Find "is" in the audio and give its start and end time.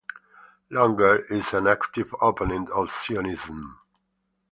1.31-1.53